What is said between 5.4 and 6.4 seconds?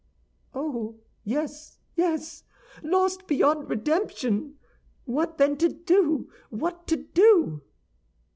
to do?